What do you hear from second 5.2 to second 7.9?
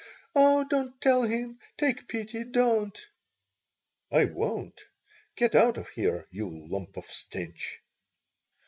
Get out of here, you lump of stench."